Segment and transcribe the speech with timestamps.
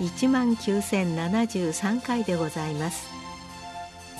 [0.00, 3.08] 1万9073回でございます。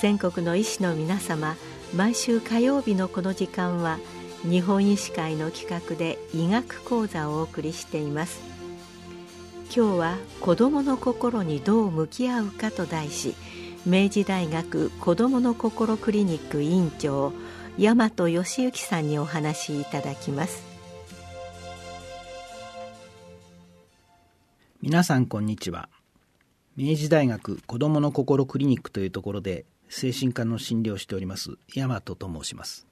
[0.01, 1.57] 全国の医師の皆様
[1.95, 3.99] 毎週火曜日のこの時間は
[4.43, 8.41] 日本医師会の企画で医学講座をお送りしています。
[9.75, 13.35] 今日は子どもの心にどう向き合うかと題し
[13.87, 17.33] 明治大学子どもの心クリニック院長
[17.79, 20.74] 大和義行さんにお話しいただきます。
[24.87, 25.89] 皆さんこんにちは。
[26.77, 32.87] 明治大学子どもの心クリニックというところで精神科の診療をしております大和と申します。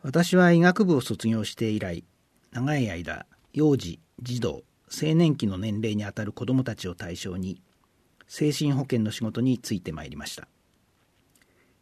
[0.00, 2.02] 私は医学部を卒業して以来
[2.50, 7.60] 長い間幼児児童青年期の年齢にあたる子どもたちを対象に
[8.26, 10.48] 精神保健の仕事に就いてまいりました。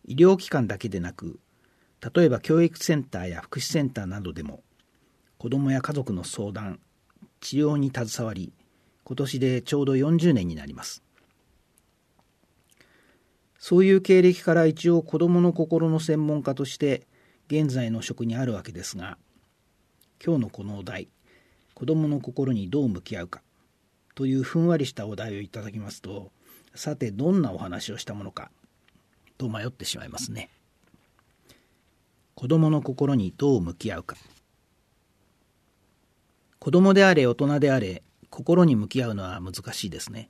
[0.04, 1.38] 医療機関だけでなく
[2.12, 4.64] 例えば教育センターや福祉センターなどでも
[5.38, 6.80] 子どもや家族の相談
[7.40, 8.52] 治療に携わり
[9.04, 11.02] 今年でちょうど40年になります
[13.58, 17.06] そういう経歴から一応子どもの心の専門家として
[17.48, 19.18] 現在の職にあるわけですが
[20.24, 21.08] 今日のこのお題
[21.74, 23.42] 子どもの心にどう向き合うか
[24.14, 26.30] というふんわりしたお題をいただきますと
[26.74, 28.50] さてどんなお話をしたものか
[29.38, 30.50] と迷ってしまいますね。
[32.34, 34.16] 子供の心にどう向き合うか。
[36.60, 40.28] 子供であれ大人であれ心に向き合うのは難しいですね。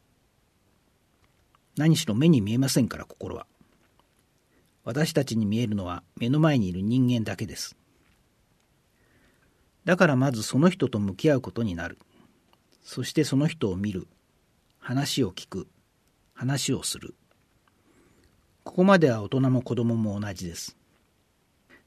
[1.76, 3.48] 何しろ目に見えませんから心は。
[4.84, 7.76] 私たちに見えるのは目の前にいる人間だけです。
[9.84, 11.98] だからまずその人と向き合うことになる。
[12.84, 14.06] そしてその人を見る。
[14.78, 15.66] 話を聞く。
[16.32, 17.16] 話をする。
[18.62, 20.76] ここまでは大人も子供も同じです。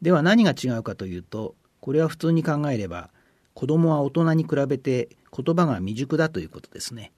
[0.02, 3.13] では何が違うかというと、これは普通に考えれば、
[3.54, 7.12] 子供は大人に比べて言葉が未熟だということですね。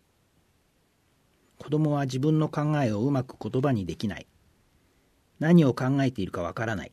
[1.58, 4.28] 子供は自分の考えをうまく言葉にできない。
[5.40, 6.92] 何を考えているかわからない。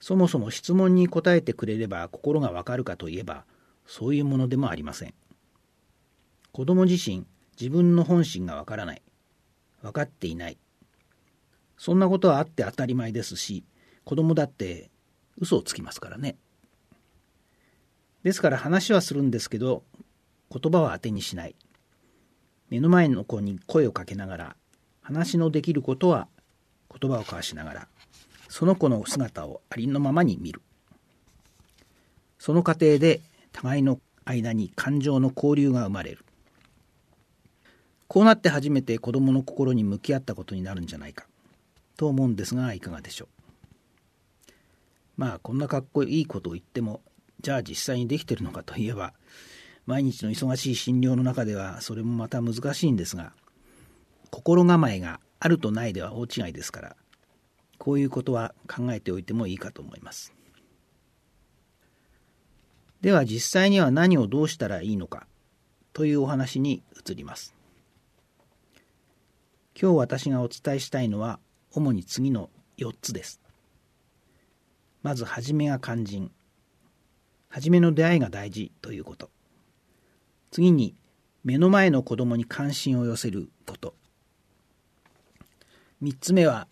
[0.00, 3.44] そもそも質問に答えてくれれば心がわかるかといえば、
[3.86, 5.14] そういうものでもありません。
[6.52, 7.26] 子供自身、
[7.58, 9.02] 自分の本心がわからない。
[9.82, 10.58] 分かっていない。
[11.76, 13.64] そんなことはあって当たり前ですし、
[14.04, 14.90] 子供だって
[15.38, 16.36] 嘘をつきますからね。
[18.28, 19.84] ですから話はするんですけど、
[20.52, 21.56] 言葉は当てにしない。
[22.68, 24.56] 目の前の子に声をかけながら、
[25.00, 26.28] 話のできることは
[26.94, 27.88] 言葉を交わしながら、
[28.50, 30.60] その子の姿をありのままに見る。
[32.38, 36.22] その過程で互いの間に感情の交流が生まれる。
[38.08, 41.24] こうなって初めて子供の心に向き合ったことになるんじゃないか。
[41.96, 44.52] と思うんですがいかがでしょう
[45.16, 47.00] まあこんなかっこいいことを言っても
[47.40, 49.12] じゃあ実際にできてるのかといえば
[49.86, 53.32] 毎日の忙しい診療の中ではそれもまた難しいんですが
[54.30, 56.96] 心構えがあるとないでは大違いですから
[57.78, 60.34] こういうことは考えておいてもいいかと思います
[63.00, 65.26] では実際には何をどうしたらいいのか
[65.92, 67.54] というお話に移ります
[69.80, 71.38] 今日私がお伝えしたいのは
[71.70, 73.40] 主に次の4つです。
[75.02, 76.32] まず、初めが肝心。
[77.48, 79.30] 初めの出会いが大事ということ。
[80.50, 80.94] 次に、
[81.44, 83.94] 目の前の子供に関心を寄せること。
[86.02, 86.68] 3つ目は、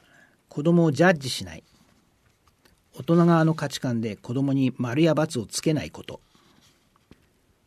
[0.48, 1.64] 子供をジャッジしない。
[2.94, 6.20] 大人側の価値観で子供に丸や罰をつけないこと。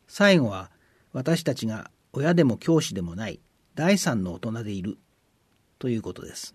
[0.08, 0.70] 最後は、
[1.12, 3.40] 私たちが親でも教師でもない
[3.74, 4.98] 第三の大人でいる
[5.78, 6.54] ということです。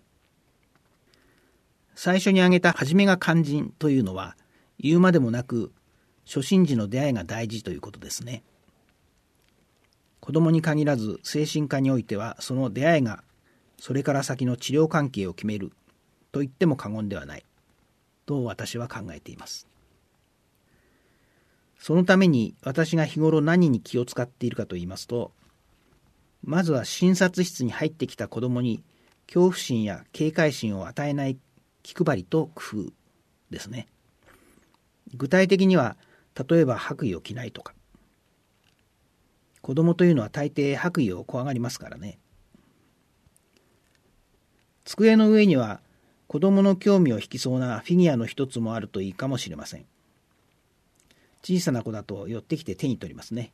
[1.94, 4.36] 最初に挙げた初めが肝心というのは
[4.78, 5.72] 言うまでもなく
[6.26, 8.42] 初心時の出会いが大事ということですね。
[10.20, 13.22] 子供に限らず精神科においてはその出会いが
[13.78, 15.70] それから先の治療関係を決める
[16.32, 17.44] と言っても過言ではない
[18.26, 19.68] と私は考えています。
[21.78, 25.30] そのために私が日頃何に気を使っているかと言いますと
[26.42, 28.82] まずは診察室に入ってきた子供に
[29.26, 31.36] 恐怖心や警戒心を与えない
[31.82, 32.92] 気配りと工夫
[33.50, 33.88] ですね。
[35.14, 35.96] 具体的には、
[36.48, 37.74] 例えば白衣を着ないとか。
[39.62, 42.18] 子供というのは大抵白衣を怖がりますからね。
[44.84, 45.80] 机の上には
[46.28, 49.86] 子供の興味を引きそうなフィギュアの一つもあるといいかもしれません。
[51.42, 53.52] 小さな子だと寄ってきて手に取りますね。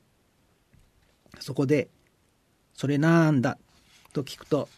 [1.40, 1.88] そこで、
[2.74, 3.58] それなんだ？
[4.12, 4.68] と聞くと、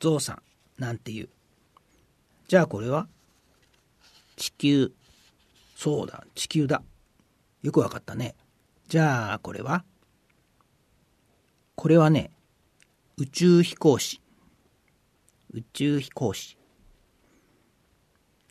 [0.00, 0.42] ゾウさ
[0.78, 1.28] んなんていう
[2.48, 3.06] じゃあこれは？
[4.36, 4.92] 地球。
[5.76, 6.82] そうだ、地球だ。
[7.62, 8.34] よくわかったね。
[8.88, 9.84] じゃあこれは？
[11.74, 12.30] これはね、
[13.16, 14.20] 宇宙飛行士。
[15.52, 16.56] 宇宙飛行士。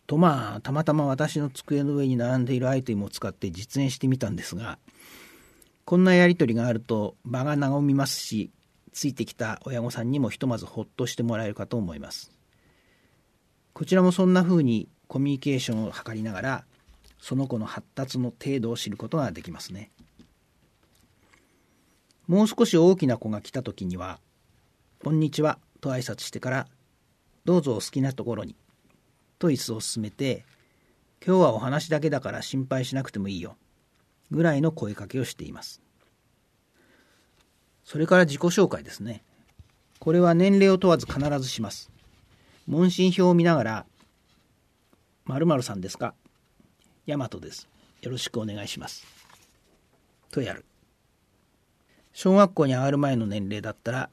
[0.07, 4.79] とまあ、たまたま私の机の上に並んでいるアイテムを使って実演してみたんですが、
[5.85, 8.51] こんなやりとりがあると場が和みますし、
[8.91, 12.31] ついてきた親御さんにもひとまずほっとしてもらえるかと思います。
[13.73, 16.65] こちらもそんな風にコミュニケーションを図りながら、
[17.19, 19.92] その子の発達の程度を知ることができますね。
[22.27, 24.19] もう少し大きな子が来た時には、
[25.04, 26.68] こんにちはと挨拶してから、
[27.45, 28.56] どうぞお好きなところに
[29.39, 30.45] と椅子を進めて、
[31.25, 33.57] 今日はお話だけだから心配しなくてもいいよ、
[34.31, 35.81] ぐらいの声かけをしています。
[37.83, 39.24] それから自己紹介ですね。
[40.00, 41.89] これは年齢を問わず必ずします。
[42.68, 43.86] 問診票を見ながら、
[45.25, 46.13] 〇〇さんですか？
[47.09, 47.67] 大和です。
[48.01, 49.03] よろしくお願いします。
[50.31, 50.63] とやる。
[52.13, 54.09] 小学校に上がる前の年齢だったら、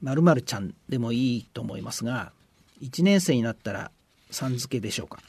[0.00, 2.32] 〇〇ちゃんでもいいと思いますが、
[2.80, 3.90] 1年生になったら
[4.30, 5.20] さん付けでしょうか。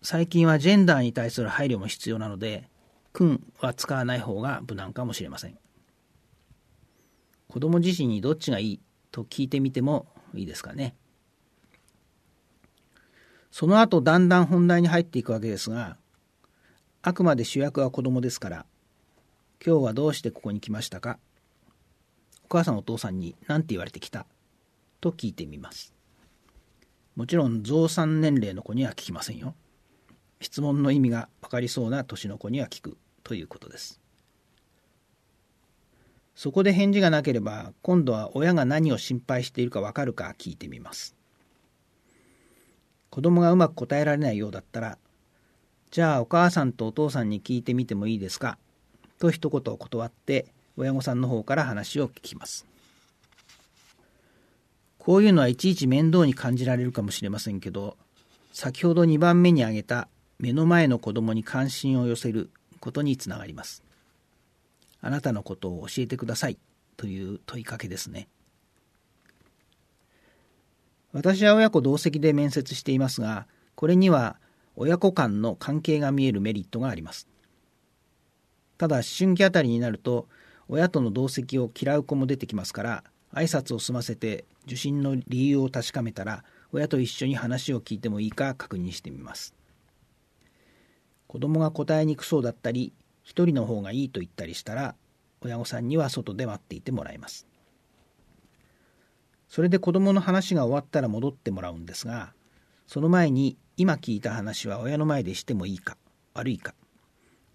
[0.00, 2.68] 最近はジェンダーに対する配慮も必要なので、
[3.12, 5.58] 君は使わない方が無難かもしれません。
[7.48, 8.80] 子供自身にどっちがいい
[9.10, 10.96] と聞いてみてもいいですかね。
[13.52, 15.98] その後だんだん本題に入っていくわけですが、
[17.02, 18.66] あくまで主役は子供ですから、
[19.64, 21.18] 今日はどうしてここに来ましたか？
[22.44, 24.26] お母さんお父さんに何て言われてきた？
[25.02, 25.92] と聞いてみます。
[27.14, 29.54] もちろん増産年齢の子には聞きませんよ。
[30.40, 34.00] 質問の意味が分かりそうな年の子には聞くということです。
[36.34, 41.14] そこで返事がなければ今度は親が何を心配しているか分かるか聞いてみます。
[43.12, 44.96] 子供がうまく答えられないようだったら
[45.90, 48.56] じゃあお母さんとお父さんに聞いてみてもいいですか？
[49.18, 50.46] と一言断って
[50.78, 52.66] 親御さんの方から話を聞きます。
[54.96, 57.98] こういうのはいちいち面倒に感じられるかもしれませんけど、
[58.54, 62.48] 先ほど2番目に挙げた目の前の子供に関心を寄せる
[62.80, 63.82] ことにつながります。
[65.02, 66.56] あなたのことを教えてください
[66.96, 68.28] という問いかけですね。
[71.12, 74.38] 私は親子同席で面接していますが、これには
[74.76, 77.28] 親子間の関係が見えるメリットがあります。
[78.78, 80.28] ただ、思春期あたりになると、
[80.68, 83.04] 親との同席を嫌う子も出てきますから、
[83.34, 89.54] 挨拶を済ませて受診の理由を確かめたら親と一緒に話を聞いてもいいか確認してみます
[91.26, 92.92] 子供が答えにくそうだったり
[93.22, 94.94] 一人の方がいいと言ったりしたら
[95.40, 97.46] 親御さんには外で待っていてもらいます
[99.52, 102.32] それで子供の話が終わったら戻ってもらうんですが
[102.86, 105.96] その前に今聞いた話は親の前でしてもいいか
[106.34, 106.74] 悪いか。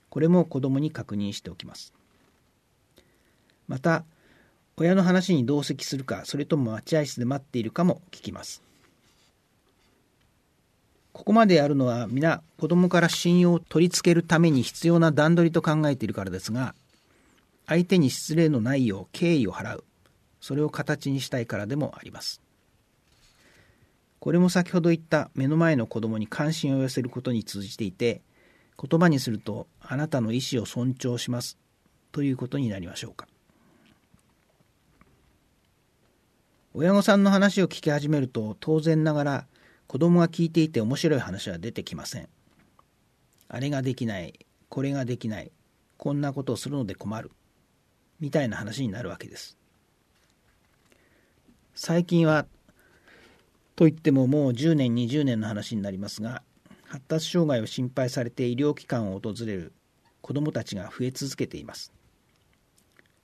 [0.10, 1.94] これも子供に確認しておきます。
[3.68, 4.04] また
[4.78, 8.62] 親の話に同席するか、それとも待合室で待っているかも聞きます。
[11.14, 16.76] ここまでやるのは皆子供から信用を取り付けるために必要な段取りと考えているからですが、
[17.66, 19.84] 相手に失礼のないよう敬意を払う、
[20.48, 22.42] それを形にしたいからでもあります。
[24.22, 28.22] これも先ほど言った目の前の子供に関心を寄せることに通じていて、
[28.82, 31.58] 言葉にするとあなたの意思を尊重します
[32.14, 33.28] ということになりましょうか。
[36.74, 39.48] 親御さんの話を聞き始めると当然ながら
[39.86, 42.30] 子供が聞いていて面白い話は出てきません。
[43.50, 45.52] あれができない、これができない、
[45.98, 47.32] こんなことをするので困る、
[48.22, 49.57] みたいな話になるわけです。
[51.80, 52.48] 最近は、
[53.76, 56.42] といってももう10年、20年の話になりますが、
[56.86, 59.74] 発達障害を心配されて医療機関を訪れる
[60.22, 61.94] 子どもたちが増え続けています。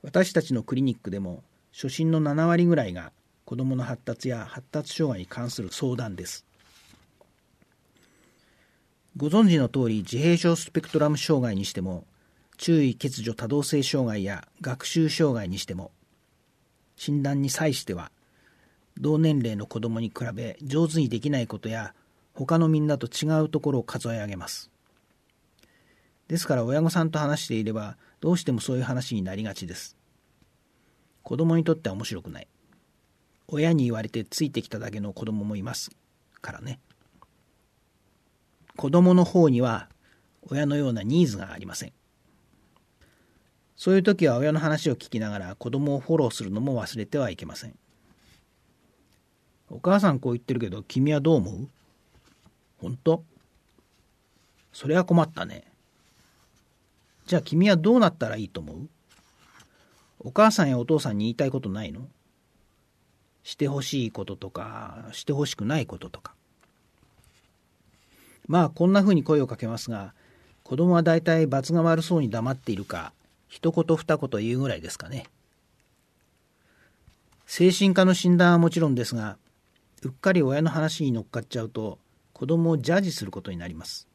[0.04, 3.12] 私たちのクリニックでも初診の7割ぐらいが
[3.44, 6.46] 子どもの発達や発達障害に関する相談です。
[9.18, 12.06] ご存知の通り自閉症スペクトラム障害にしても
[12.58, 15.90] 注意欠如多動性障害や学習障害にしても
[16.96, 18.12] 診断に際しては
[19.00, 21.94] 同年齢の子どもに比べ上手にできないことや
[22.34, 24.70] 他のみんなと違うところを数え上げます。
[26.28, 29.98] ですから親御さんと話していればどうしてもそういう話になりがちです。
[31.22, 32.48] 子供にとっては面白くない。
[33.48, 35.92] 親に言われてついてきただけの子供もいます
[36.42, 36.80] からね。
[38.76, 39.90] 子供の方には
[40.44, 41.94] 親のようなニーズがありません。
[43.76, 47.76] そういう時は親の話を聞きながら子供をフォローするのも忘れてはいけません。
[49.74, 51.68] お母さんこう言ってるけど君はどう思う？
[52.80, 53.24] 本当？
[54.72, 55.64] それは困ったね。
[57.26, 58.90] じゃあ君はどうなったらいいと思う？
[60.20, 62.02] お母さんやお父さんに言いたいことないの？
[63.44, 66.34] してほしいこととか、してほしくないこととか。
[68.48, 70.14] まあ、こんな風に声をかけますが、
[70.64, 73.12] 子供は大体罰が悪そうに黙っているか、
[73.50, 75.26] 一言二言言うぐらいですかね。
[77.46, 79.38] 精神科の診断はもちろんですが、
[80.04, 81.98] うっかり親の話に乗っかっちゃうと、
[82.34, 84.10] 子供をジャッジすることになります。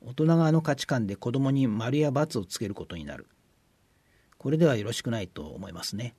[0.00, 3.26] 大人側の価値観で子供に丸や罰をつけることになる。
[4.38, 6.14] これではよろしくないと思いますね。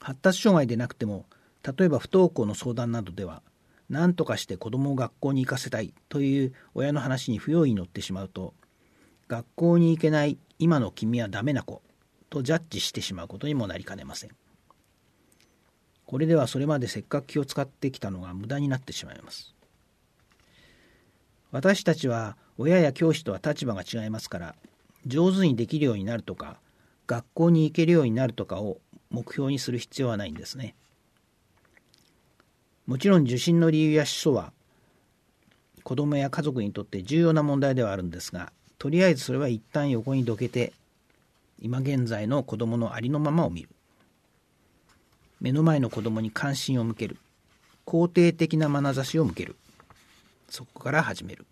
[0.00, 1.24] 発達障害でなくても、
[1.62, 3.42] 例えば不登校の相談などでは、
[3.88, 8.52] 何とかして子供を学校に行かせたいという親の話に不用意に乗ってしまうと、
[9.28, 11.80] 学校に行けない今の君はダメな子
[12.28, 14.30] とジャッジしてしまうことにもなりかねません。
[16.06, 19.54] これではそれまでせっかく気を使ってきたのが無駄になってしまいます。
[21.50, 24.54] 私たちは親や教師とは立場が違いますから、
[25.06, 26.58] 上手にできるようになるとか、
[27.06, 28.78] 学校に行けるようになるとかを
[29.10, 30.74] 目標にする必要はないんですね。
[32.86, 34.52] もちろん受診の理由や思想は
[35.86, 40.72] 子供や家族にとって重要な問題ではあるんですが、とりあえずそれは一旦横にどけて、
[41.60, 43.68] 今現在の子供のありのままを見る。
[45.40, 47.18] 目の前の子供に関心を向ける。
[47.86, 49.56] 肯定的な眼差しを向ける。
[50.48, 51.46] そこから始める。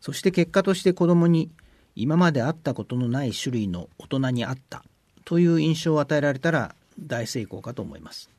[0.00, 1.50] そして結果として子供に
[1.94, 4.82] 今まで会ったことのない種類の大人に会った
[5.24, 8.30] という印象を与えられたら大成功かと思います。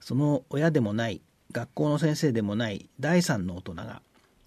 [0.00, 4.02] その親でもない学校の先生でもない第三の大人が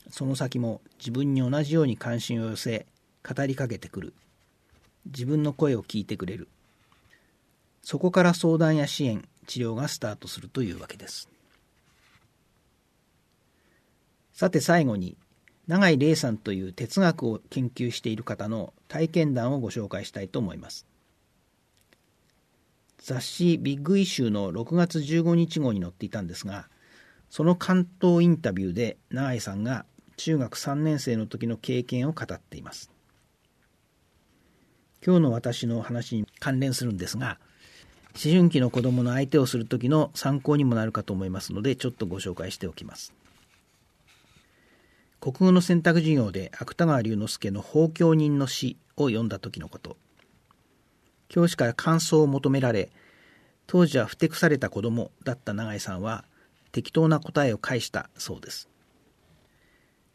[0.09, 2.85] その先も自分に同じように関心を寄せ
[3.27, 4.13] 語りかけてくる
[5.05, 6.47] 自分の声を聞いてくれる
[7.81, 11.29] そこから相談や支援治療がスタートするというわけです。
[14.33, 15.17] さて最後に
[15.67, 20.85] 永井玲さんという哲学を研究している方の体験談をご紹介したいと思います。
[22.99, 26.67] 雑誌ビッグイシューの6月15日号に載っていたんですが
[27.29, 29.85] その関東インタビューで永井さんが
[30.17, 32.91] 中学3年生の時の経験を語っています。
[35.05, 37.39] 今日の私の話に関連するんですが
[38.23, 43.13] 思春期の子供の相手をする時の参考にもなるかと思いますのでちょっとご紹介しておきます。
[45.19, 49.97] 国語の選択授業で芥川龍之介の「放教人の詩」を読んだ時のこと。
[51.29, 52.89] 教師から感想を求められ、
[53.67, 56.25] 当時はふてくされた子供だった永井さんは
[56.71, 58.69] 適当な答えを返したそうです。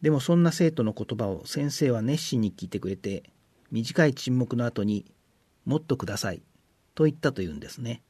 [0.00, 3.22] でもそんな生徒の言葉を先生は熱心に聞いてくれて、
[3.70, 5.04] 短い沈黙の後に、
[5.64, 6.42] もっとください、
[6.94, 8.02] と言ったというんですね。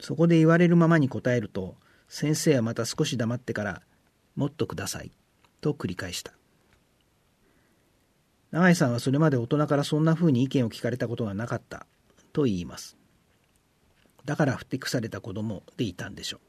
[0.00, 1.76] そこで言われるままに答えると、
[2.08, 3.82] 先生はまた少し黙ってから、
[4.36, 5.12] もっとください、
[5.60, 6.32] と繰り返した。
[8.50, 11.86] 永井さんはそれまで大人からそんな風に意見を聞かれたことがなかった
[12.32, 12.96] と言います。
[14.24, 16.40] だからふてくされた子供でいたんでしょう。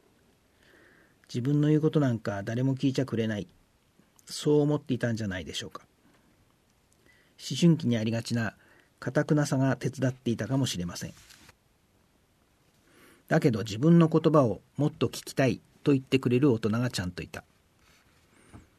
[1.28, 3.48] 自分の言うことなんか誰も聞いちゃくれない。
[4.28, 5.84] そう思っていたんじゃないでしょうか。
[7.38, 8.56] 思春期にありがちな
[9.06, 11.14] 堅くなさが手伝っていたかもしれません。
[13.28, 17.44] だけど自分の言葉をもっと聞きたいと言ってくれる大人がちゃんといた。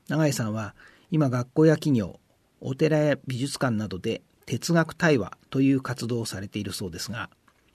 [0.08, 0.74] 永井さんは
[1.12, 2.18] 今学校や企業、
[2.60, 7.30] お寺や美術館などで哲学対話という活動をされているそうですが、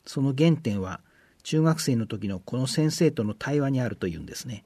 [0.06, 1.00] その原点は
[1.44, 4.66] 中学生の時のこの先生との対話にあるというんですね。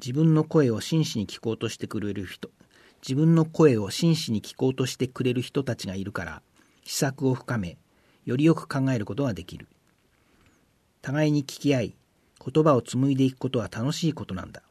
[0.00, 2.50] 自分の声を真摯に聞こうとしてくれる人、
[3.02, 6.42] 自分の声を真摯に聞こうとしてくれる人たちがいるから、
[6.84, 7.76] 施策を深め、
[8.24, 9.68] よりよく考えることができる。
[11.00, 11.96] 互いに聞き合い、
[12.44, 14.62] 言葉を紡いでいくことは楽しいことなんだ。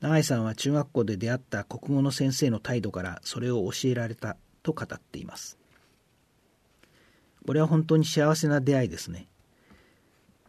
[0.00, 5.58] 永井さんは中学校で出会った国語の先生の態度からそれを教えられたと語っています。
[7.46, 9.26] これは本当に幸せな出会いですね。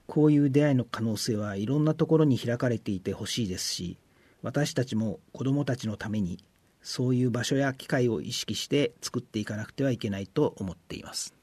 [0.07, 3.97] こういう出会いの可能性はいろんなところに開かれていてほしいですし、
[4.41, 6.43] 私たちも子どもたちのために
[6.81, 11.33] そういう場所や機会を意識して作っていかなくてはいけないと思っています。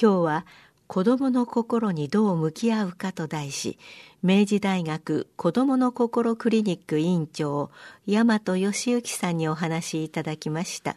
[0.00, 0.46] 今日は
[0.86, 3.78] 子どもの心にどう向き合うかと題し
[4.22, 7.70] 明治大学子どもの心クリニック委員長
[8.06, 10.96] 大和義行さんにお話しいただきました